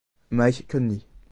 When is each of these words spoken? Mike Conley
Mike 0.31 0.65
Conley 0.67 1.05